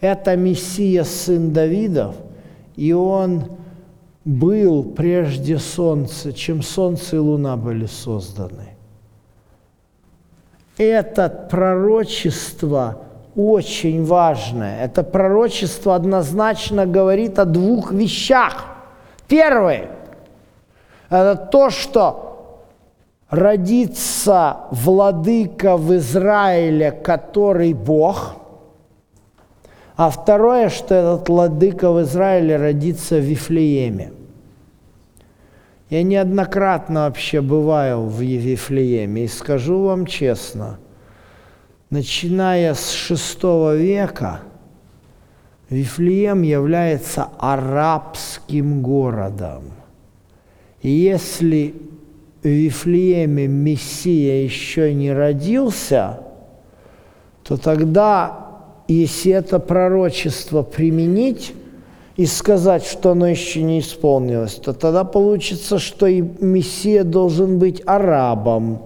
это 0.00 0.36
Мессия, 0.36 1.02
сын 1.02 1.52
Давидов, 1.52 2.14
и 2.76 2.92
он 2.92 3.44
был 4.24 4.84
прежде 4.84 5.58
солнца, 5.58 6.32
чем 6.32 6.62
солнце 6.62 7.16
и 7.16 7.18
луна 7.18 7.56
были 7.56 7.86
созданы. 7.86 8.70
Это 10.76 11.28
пророчество 11.28 13.02
очень 13.36 14.04
важное. 14.04 14.84
Это 14.84 15.02
пророчество 15.02 15.94
однозначно 15.94 16.86
говорит 16.86 17.38
о 17.38 17.44
двух 17.44 17.92
вещах. 17.92 18.64
Первое– 19.28 19.90
это 21.10 21.36
то, 21.36 21.70
что 21.70 22.64
родится 23.28 24.58
владыка 24.70 25.76
в 25.76 25.94
Израиле, 25.96 26.92
который 26.92 27.72
Бог, 27.72 28.36
а 29.96 30.10
второе, 30.10 30.68
что 30.68 30.94
этот 30.94 31.28
владыка 31.28 31.90
в 31.90 32.02
Израиле 32.02 32.56
родится 32.56 33.16
в 33.16 33.20
Вифлееме. 33.20 34.12
Я 35.90 36.02
неоднократно 36.02 37.06
вообще 37.06 37.40
бываю 37.40 38.02
в 38.06 38.20
Вифлееме 38.20 39.24
и 39.24 39.28
скажу 39.28 39.84
вам 39.84 40.06
честно, 40.06 40.78
начиная 41.90 42.74
с 42.74 43.10
VI 43.10 43.76
века, 43.76 44.40
Вифлеем 45.70 46.42
является 46.42 47.28
арабским 47.38 48.82
городом– 48.82 49.64
и 50.84 50.90
если 50.90 51.74
в 52.42 52.46
Вифлееме 52.46 53.46
Мессия 53.46 54.44
еще 54.44 54.92
не 54.92 55.10
родился, 55.10 56.20
то 57.42 57.56
тогда, 57.56 58.43
если 58.88 59.32
это 59.32 59.58
пророчество 59.58 60.62
применить 60.62 61.54
и 62.16 62.26
сказать, 62.26 62.84
что 62.84 63.12
оно 63.12 63.26
еще 63.26 63.62
не 63.62 63.80
исполнилось, 63.80 64.54
то 64.54 64.72
тогда 64.72 65.04
получится, 65.04 65.78
что 65.78 66.06
и 66.06 66.20
Мессия 66.20 67.02
должен 67.04 67.58
быть 67.58 67.82
арабом, 67.86 68.82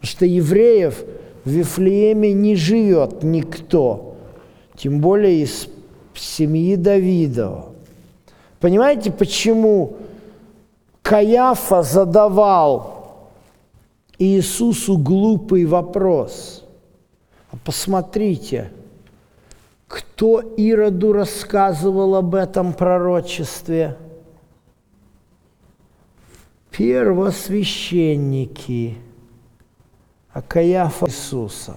что 0.00 0.24
евреев 0.24 1.04
в 1.44 1.50
Вифлееме 1.50 2.32
не 2.32 2.56
живет 2.56 3.22
никто, 3.22 4.16
тем 4.76 5.00
более 5.00 5.42
из 5.42 5.68
семьи 6.14 6.76
Давидова. 6.76 7.66
Понимаете, 8.60 9.12
почему 9.12 9.96
Каяфа 11.02 11.82
задавал 11.82 12.96
Иисусу 14.18 14.98
глупый 14.98 15.66
вопрос. 15.66 16.64
А 17.52 17.56
посмотрите, 17.64 18.72
кто 19.88 20.40
Ироду 20.56 21.12
рассказывал 21.12 22.14
об 22.16 22.34
этом 22.34 22.72
пророчестве? 22.72 23.96
Первосвященники, 26.70 28.96
а 30.32 30.40
Иисуса. 31.06 31.76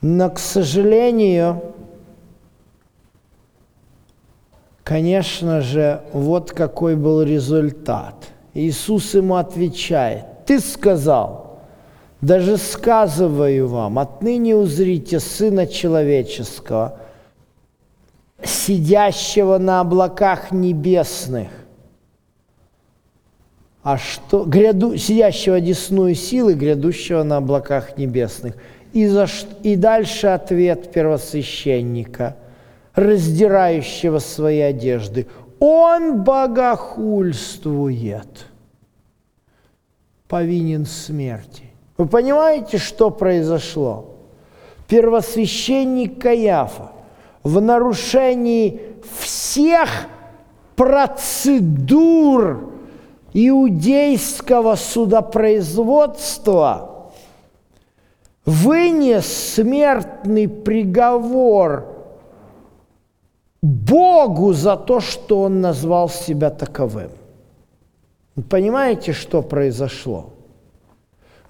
Но, 0.00 0.30
к 0.30 0.38
сожалению, 0.38 1.74
Конечно 4.84 5.62
же, 5.62 6.02
вот 6.12 6.52
какой 6.52 6.94
был 6.94 7.22
результат. 7.22 8.14
Иисус 8.52 9.14
ему 9.14 9.36
отвечает, 9.36 10.44
«Ты 10.44 10.60
сказал, 10.60 11.43
даже 12.24 12.56
сказываю 12.56 13.68
вам, 13.68 13.98
отныне 13.98 14.56
узрите 14.56 15.20
Сына 15.20 15.66
Человеческого, 15.66 16.98
сидящего 18.42 19.58
на 19.58 19.80
облаках 19.80 20.52
небесных, 20.52 21.48
а 23.82 23.98
что, 23.98 24.44
гряду, 24.44 24.96
сидящего 24.96 25.56
одесную 25.56 26.14
силы, 26.14 26.54
грядущего 26.54 27.22
на 27.22 27.36
облаках 27.36 27.98
небесных. 27.98 28.54
И, 28.92 29.06
за, 29.06 29.26
и 29.62 29.76
дальше 29.76 30.28
ответ 30.28 30.92
первосвященника– 30.92 32.36
раздирающего 32.94 34.18
свои 34.18 34.60
одежды. 34.60 35.26
Он 35.58 36.22
богохульствует, 36.22 38.46
повинен 40.28 40.84
смерти. 40.86 41.63
Вы 41.96 42.06
понимаете, 42.06 42.78
что 42.78 43.10
произошло? 43.10 44.06
Первосвященник 44.88 46.20
Каяфа 46.20 46.90
в 47.42 47.60
нарушении 47.60 48.80
всех 49.20 49.88
процедур 50.76 52.72
иудейского 53.32 54.74
судопроизводства 54.74 57.10
вынес 58.44 59.26
смертный 59.26 60.48
приговор 60.48 61.86
Богу 63.62 64.52
за 64.52 64.76
то, 64.76 65.00
что 65.00 65.40
он 65.42 65.62
назвал 65.62 66.10
себя 66.10 66.50
таковым. 66.50 67.10
Понимаете, 68.50 69.12
что 69.12 69.42
произошло? 69.42 70.33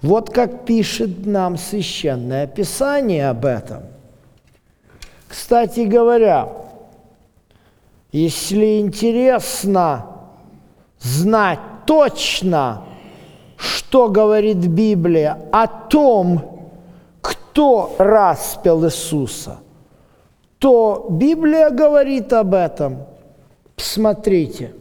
Вот 0.05 0.29
как 0.29 0.67
пишет 0.67 1.25
нам 1.25 1.57
священное 1.57 2.47
писание 2.47 3.31
об 3.31 3.47
этом. 3.47 3.85
Кстати 5.27 5.81
говоря, 5.81 6.53
если 8.13 8.81
интересно 8.81 10.05
знать 11.01 11.61
точно, 11.87 12.83
что 13.57 14.09
говорит 14.11 14.59
Библия 14.59 15.39
о 15.51 15.67
том, 15.67 16.69
кто 17.23 17.97
распял 17.99 18.85
Иисуса, 18.85 19.61
то 20.59 21.07
Библия 21.09 21.71
говорит 21.71 22.31
об 22.35 22.53
этом. 22.53 23.07
Смотрите. 23.79 24.75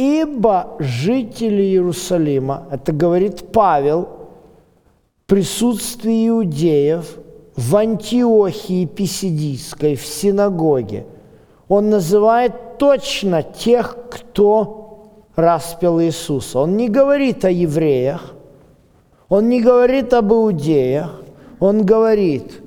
Ибо 0.00 0.76
жители 0.78 1.60
Иерусалима, 1.60 2.68
это 2.70 2.90
говорит 2.90 3.52
Павел, 3.52 4.08
в 5.24 5.26
присутствии 5.26 6.26
иудеев 6.26 7.18
в 7.54 7.76
Антиохии 7.76 8.86
Писидийской, 8.86 9.96
в 9.96 10.06
синагоге, 10.06 11.04
он 11.68 11.90
называет 11.90 12.78
точно 12.78 13.42
тех, 13.42 13.94
кто 14.10 15.26
распял 15.36 16.00
Иисуса. 16.00 16.60
Он 16.60 16.78
не 16.78 16.88
говорит 16.88 17.44
о 17.44 17.50
евреях, 17.50 18.32
он 19.28 19.50
не 19.50 19.60
говорит 19.60 20.14
об 20.14 20.32
иудеях, 20.32 21.20
он 21.58 21.84
говорит 21.84 22.62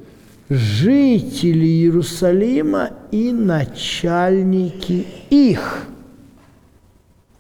жители 0.50 1.66
Иерусалима 1.66 2.92
и 3.10 3.32
начальники 3.32 5.08
их. 5.32 5.88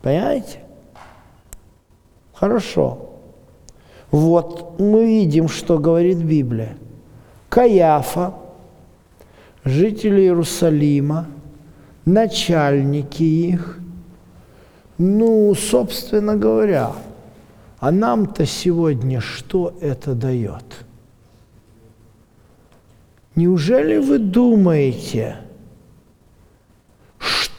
Понимаете? 0.03 0.59
Хорошо. 2.33 3.09
Вот 4.11 4.79
мы 4.79 5.05
видим, 5.05 5.47
что 5.47 5.79
говорит 5.79 6.17
Библия. 6.17 6.75
Каяфа, 7.49 8.35
жители 9.63 10.21
Иерусалима, 10.21 11.27
начальники 12.05 13.23
их. 13.23 13.79
Ну, 14.97 15.55
собственно 15.55 16.35
говоря, 16.35 16.91
а 17.79 17.89
нам-то 17.89 18.45
сегодня 18.45 19.21
что 19.21 19.73
это 19.79 20.13
дает? 20.13 20.85
Неужели 23.35 23.97
вы 23.97 24.19
думаете, 24.19 25.37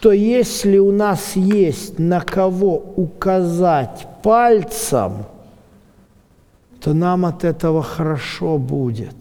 что 0.04 0.12
если 0.12 0.76
у 0.76 0.92
нас 0.92 1.34
есть 1.34 1.98
на 1.98 2.20
кого 2.20 2.92
указать 2.96 4.06
пальцем, 4.22 5.24
то 6.78 6.92
нам 6.92 7.24
от 7.24 7.42
этого 7.42 7.82
хорошо 7.82 8.58
будет? 8.58 9.14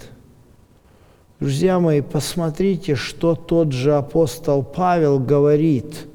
Друзья 1.40 1.80
мои, 1.80 2.02
посмотрите, 2.02 2.96
что 2.96 3.34
тот 3.34 3.72
же 3.72 3.96
апостол 3.96 4.62
Павел 4.62 5.20
говорит. 5.20 6.06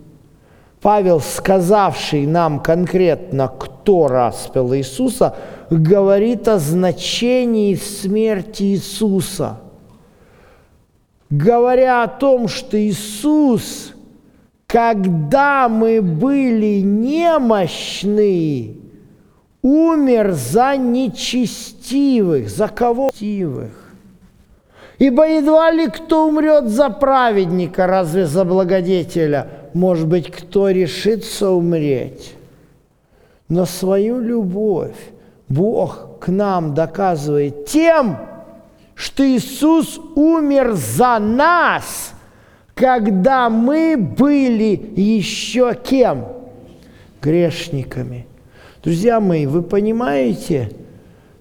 Павел, 0.83 1.21
сказавший 1.21 2.27
нам 2.27 2.61
конкретно, 2.61 3.49
кто 3.49 4.07
распял 4.07 4.75
Иисуса, 4.75 5.35
говорит 5.71 6.47
о 6.47 6.59
значении 6.59 7.75
смерти 7.75 8.65
Иисуса. 8.65 9.61
Говоря 11.31 12.03
о 12.03 12.09
том, 12.09 12.49
что 12.49 12.79
Иисус, 12.79 13.95
когда 14.69 15.69
мы 15.71 16.03
были 16.03 16.81
немощны, 16.81 18.77
умер 19.63 20.33
за 20.33 20.77
нечестивых. 20.77 22.51
За 22.51 22.69
кого? 22.69 23.07
Нечестивых. 23.07 23.73
Ибо 24.99 25.27
едва 25.27 25.71
ли 25.71 25.87
кто 25.87 26.29
умрет 26.29 26.69
за 26.69 26.91
праведника, 26.91 27.87
разве 27.87 28.27
за 28.27 28.45
благодетеля? 28.45 29.49
Может 29.73 30.07
быть, 30.07 30.31
кто 30.31 30.69
решится 30.69 31.51
умереть. 31.51 32.35
Но 33.49 33.65
свою 33.65 34.21
любовь 34.21 34.97
Бог 35.49 36.19
к 36.21 36.29
нам 36.29 36.75
доказывает 36.75 37.65
тем, 37.67 38.19
что 38.95 39.25
Иисус 39.25 39.99
умер 40.15 40.73
за 40.75 41.19
нас, 41.21 42.13
когда 42.79 43.51
мы 43.51 43.97
были 43.97 44.81
еще 44.95 45.75
кем? 45.75 46.27
Грешниками. 47.21 48.27
Друзья 48.85 49.19
мои, 49.19 49.47
вы 49.47 49.63
понимаете, 49.63 50.71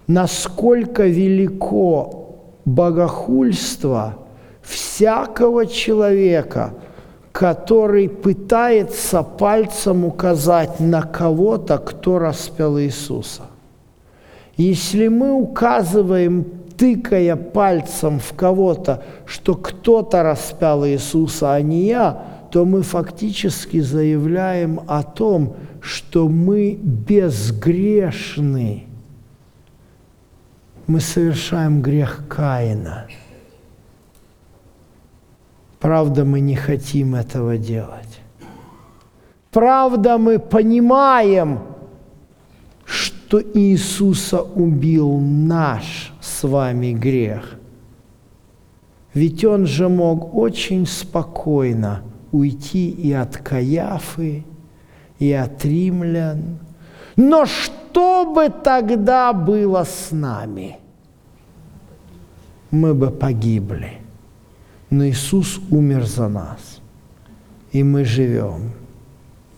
насколько 0.08 1.06
велико 1.06 2.40
богохульство 2.64 4.18
всякого 4.62 5.66
человека, 5.66 6.74
который 7.30 8.08
пытается 8.08 9.22
пальцем 9.22 10.04
указать 10.04 10.80
на 10.80 11.02
кого-то, 11.02 11.78
кто 11.78 12.18
распял 12.18 12.80
Иисуса. 12.80 13.42
Если 14.56 15.06
мы 15.06 15.34
указываем, 15.34 16.57
тыкая 16.78 17.36
пальцем 17.36 18.20
в 18.20 18.32
кого-то, 18.34 19.02
что 19.26 19.54
кто-то 19.54 20.22
распял 20.22 20.86
Иисуса, 20.86 21.52
а 21.52 21.60
не 21.60 21.86
я, 21.86 22.22
то 22.50 22.64
мы 22.64 22.82
фактически 22.82 23.80
заявляем 23.80 24.80
о 24.86 25.02
том, 25.02 25.56
что 25.82 26.28
мы 26.28 26.78
безгрешны. 26.80 28.84
Мы 30.86 31.00
совершаем 31.00 31.82
грех 31.82 32.24
Каина. 32.28 33.06
Правда, 35.80 36.24
мы 36.24 36.40
не 36.40 36.56
хотим 36.56 37.14
этого 37.14 37.58
делать. 37.58 38.20
Правда, 39.50 40.16
мы 40.16 40.38
понимаем, 40.38 41.60
что 42.84 43.42
Иисуса 43.42 44.40
убил 44.40 45.20
наш 45.20 46.12
с 46.38 46.46
вами 46.46 46.92
грех. 46.92 47.56
Ведь 49.14 49.44
Он 49.44 49.66
же 49.66 49.88
мог 49.88 50.34
очень 50.34 50.86
спокойно 50.86 52.02
уйти 52.30 52.90
и 52.90 53.12
от 53.12 53.38
Каяфы, 53.38 54.44
и 55.18 55.32
от 55.32 55.64
римлян. 55.64 56.58
Но 57.16 57.46
что 57.46 58.32
бы 58.32 58.50
тогда 58.50 59.32
было 59.32 59.84
с 59.84 60.12
нами? 60.12 60.76
Мы 62.70 62.94
бы 62.94 63.10
погибли. 63.10 63.94
Но 64.90 65.06
Иисус 65.06 65.60
умер 65.70 66.04
за 66.06 66.28
нас, 66.28 66.80
и 67.72 67.82
мы 67.82 68.04
живем. 68.04 68.70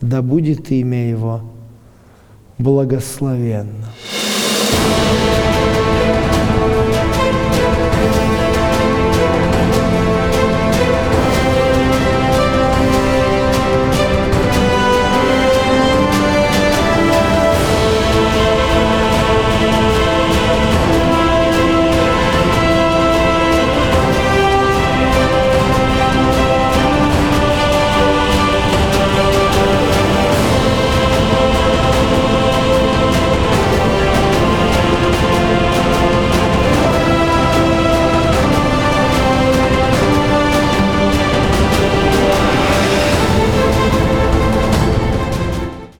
Да 0.01 0.21
будет 0.21 0.71
имя 0.71 1.09
Его 1.09 1.41
благословенно. 2.57 3.85
thank 5.13 5.35
you 5.35 5.40